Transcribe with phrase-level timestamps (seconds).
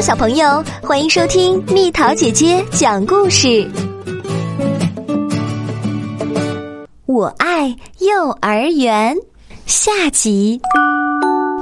[0.00, 3.70] 小朋友，欢迎收听蜜桃姐姐讲故事。
[7.06, 7.68] 我爱
[8.00, 9.16] 幼儿园
[9.66, 10.60] 下集，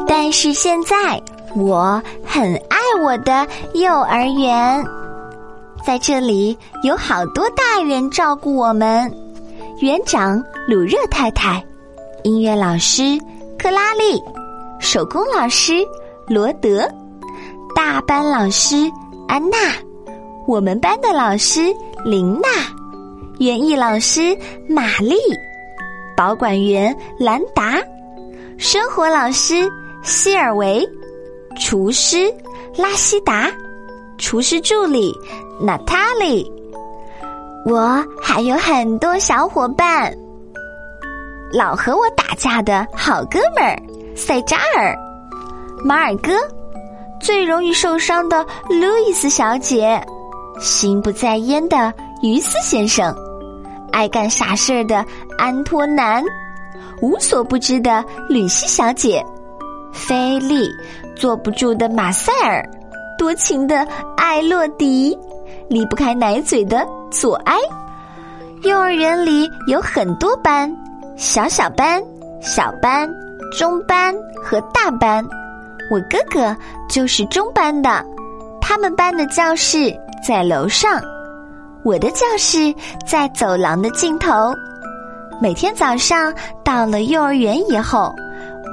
[0.06, 1.20] 但是现在
[1.54, 4.82] 我很爱我的幼儿园，
[5.84, 9.12] 在这里有好多大人照顾我们。
[9.80, 11.62] 园长鲁热太太，
[12.22, 13.18] 音乐老师
[13.58, 14.22] 克拉丽，
[14.78, 15.86] 手工老师
[16.26, 16.90] 罗德。
[17.82, 18.76] 大班老师
[19.26, 19.56] 安娜，
[20.46, 22.46] 我们班的老师琳娜，
[23.38, 24.36] 园艺老师
[24.68, 25.16] 玛丽，
[26.14, 27.78] 保管员兰达，
[28.58, 29.66] 生活老师
[30.02, 30.86] 希尔维，
[31.58, 32.30] 厨师
[32.76, 33.50] 拉希达，
[34.18, 35.10] 厨师助理
[35.58, 36.46] 娜塔莉，
[37.64, 40.14] 我还有很多小伙伴，
[41.50, 43.74] 老和我打架的好哥们儿
[44.14, 44.94] 塞扎尔，
[45.82, 46.32] 马尔哥。
[47.20, 50.02] 最容易受伤的路易斯小姐，
[50.58, 53.14] 心不在焉的于斯先生，
[53.92, 55.04] 爱干傻事儿的
[55.36, 56.24] 安托南，
[57.02, 59.24] 无所不知的吕西小姐，
[59.92, 60.68] 菲利，
[61.14, 62.66] 坐不住的马塞尔，
[63.18, 63.86] 多情的
[64.16, 65.16] 艾洛迪，
[65.68, 67.56] 离不开奶嘴的左埃。
[68.62, 70.74] 幼儿园里有很多班，
[71.16, 72.02] 小小班、
[72.42, 73.08] 小班、
[73.58, 75.26] 中班和大班。
[75.90, 76.56] 我哥哥
[76.88, 78.04] 就是中班的，
[78.60, 79.92] 他们班的教室
[80.26, 81.02] 在楼上，
[81.82, 82.72] 我的教室
[83.04, 84.54] 在走廊的尽头。
[85.42, 88.14] 每天早上到了幼儿园以后，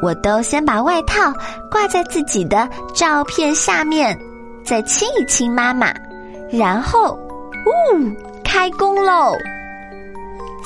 [0.04, 1.34] 我都先把外套
[1.72, 4.16] 挂在自己的照片下面，
[4.64, 5.92] 再亲一亲妈妈，
[6.52, 7.18] 然后，
[7.66, 8.12] 呜，
[8.44, 9.34] 开工喽！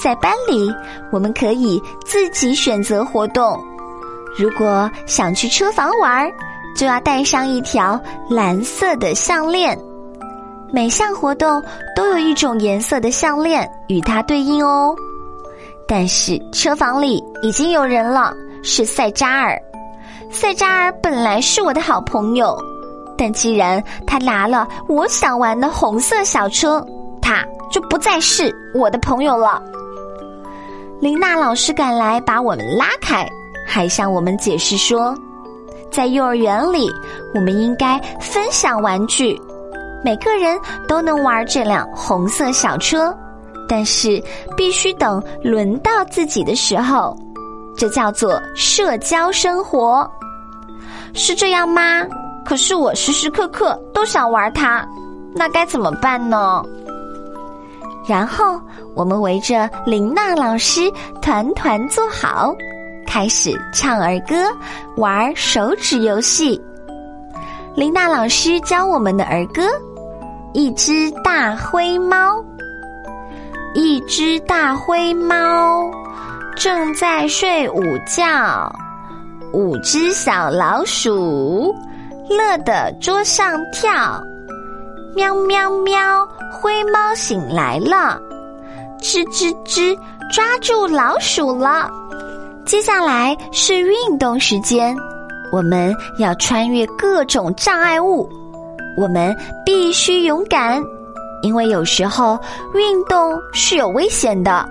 [0.04, 0.70] 在班里，
[1.12, 3.58] 我们可以自己选择活动。
[4.38, 6.32] 如果想去车房玩，
[6.76, 9.78] 就要带上一条蓝色的项链。
[10.74, 11.62] 每项活动
[11.96, 14.96] 都有一种颜色的项链与它对应哦。
[15.86, 18.34] 但是车房里已经有人了，
[18.64, 19.62] 是塞扎尔。
[20.32, 22.58] 塞扎尔本来是我的好朋友，
[23.18, 26.82] 但既然他拿了我想玩的红色小车，
[27.22, 29.62] 他就不再是我的朋友了。
[31.02, 33.28] 琳娜老师赶来把我们拉开。
[33.66, 35.16] 还向我们解释说，
[35.92, 36.90] 在幼儿园里，
[37.34, 39.40] 我们应该分享玩具，
[40.04, 43.16] 每个人都能玩这辆红色小车，
[43.68, 44.22] 但是
[44.56, 47.18] 必须等轮到自己的时候，
[47.78, 50.10] 这叫做社交生活，
[51.14, 52.06] 是这样吗？
[52.44, 54.86] 可是我时时刻刻都想玩它，
[55.36, 56.64] 那该怎么办呢？
[58.08, 58.60] 然后
[58.96, 62.54] 我们围着琳娜老师团团坐好。
[63.12, 64.38] 开始唱儿歌，
[64.96, 66.60] 玩手指游戏。
[67.76, 69.64] 林娜老师教我们的儿歌：
[70.54, 72.42] 一只大灰猫，
[73.74, 75.92] 一只大灰猫
[76.56, 78.74] 正在睡午觉，
[79.52, 81.76] 五只小老鼠
[82.30, 84.24] 乐得桌上跳。
[85.14, 88.18] 喵喵喵，灰猫醒来了，
[89.02, 90.00] 吱吱吱，
[90.32, 91.92] 抓住老鼠了。
[92.72, 94.96] 接下来是运动时间，
[95.52, 98.30] 我们要穿越各种障碍物，
[98.96, 100.82] 我们必须勇敢，
[101.42, 102.40] 因为有时候
[102.74, 104.66] 运动是有危险的，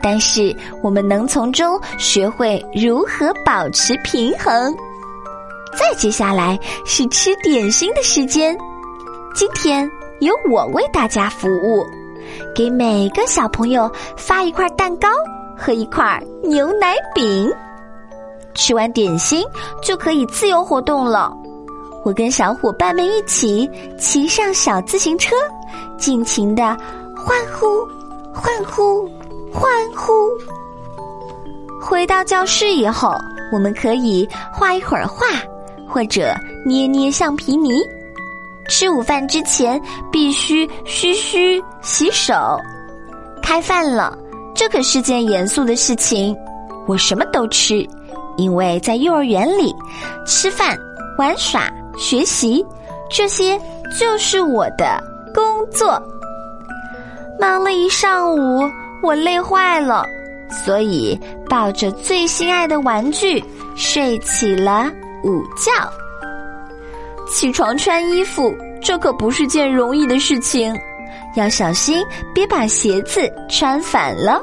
[0.00, 4.74] 但是我们能从中学会如何保持平衡。
[5.76, 8.56] 再接下来是吃点心的时间，
[9.34, 9.86] 今天
[10.20, 11.84] 由我为大家服务，
[12.56, 15.10] 给每个小朋友发一块蛋糕。
[15.58, 17.52] 和一块牛奶饼，
[18.54, 19.44] 吃完点心
[19.82, 21.36] 就可以自由活动了。
[22.04, 25.34] 我跟小伙伴们一起骑上小自行车，
[25.98, 26.62] 尽情的
[27.14, 27.84] 欢呼、
[28.32, 29.04] 欢呼、
[29.52, 30.12] 欢呼。
[31.80, 33.14] 回到教室以后，
[33.52, 35.26] 我们可以画一会儿画，
[35.88, 36.32] 或者
[36.64, 37.82] 捏捏橡皮泥。
[38.68, 39.80] 吃午饭之前
[40.12, 42.34] 必须嘘嘘洗手。
[43.42, 44.16] 开饭了。
[44.58, 46.36] 这可是件严肃的事情，
[46.88, 47.86] 我什么都吃，
[48.36, 49.72] 因为在幼儿园里，
[50.26, 50.76] 吃饭、
[51.16, 52.66] 玩耍、学习，
[53.08, 53.56] 这些
[53.96, 55.00] 就是我的
[55.32, 56.02] 工作。
[57.38, 58.68] 忙了一上午，
[59.00, 60.04] 我累坏了，
[60.50, 61.16] 所以
[61.48, 63.40] 抱着最心爱的玩具
[63.76, 64.90] 睡起了
[65.22, 65.70] 午觉。
[67.28, 68.52] 起床穿衣服，
[68.82, 70.76] 这可不是件容易的事情。
[71.34, 72.04] 要小心，
[72.34, 74.42] 别把鞋子穿反了。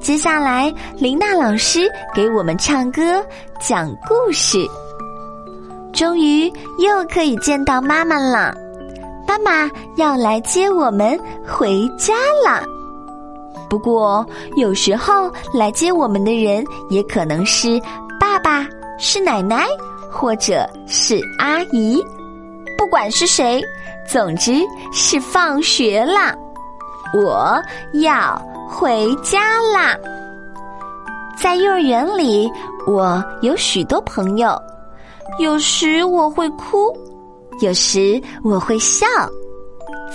[0.00, 3.24] 接下来，林娜老师给我们唱歌、
[3.60, 4.58] 讲故事。
[5.92, 8.54] 终于又可以见到妈妈了，
[9.26, 12.14] 妈妈要来接我们回家
[12.44, 12.62] 了。
[13.68, 14.24] 不过
[14.56, 17.80] 有时候来接我们的人也可能是
[18.20, 18.68] 爸爸、
[18.98, 19.66] 是奶奶，
[20.10, 22.04] 或者是阿姨。
[22.96, 23.62] 管是谁，
[24.06, 26.34] 总之是放学啦，
[27.12, 27.62] 我
[27.92, 29.94] 要回家啦。
[31.36, 32.50] 在幼儿园里，
[32.86, 34.58] 我有许多朋友。
[35.38, 36.90] 有时我会哭，
[37.60, 39.06] 有时我会笑。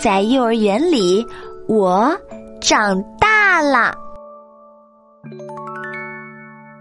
[0.01, 1.23] 在幼儿园里，
[1.67, 2.11] 我
[2.59, 3.95] 长大了。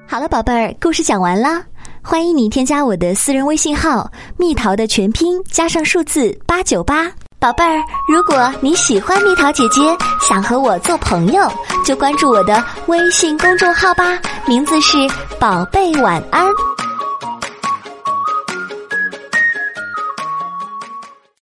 [0.08, 1.62] 好了，宝贝儿，故事讲完了。
[2.02, 7.10] 欢迎你添加我的私人微信号“蜜桃”的全拼加上数字八九八。
[7.38, 9.80] 宝贝儿，如果你喜欢蜜桃姐姐，
[10.20, 11.50] 想和我做朋友，
[11.84, 14.96] 就关注我的微信公众号吧，名字是
[15.38, 16.46] “宝贝晚安”。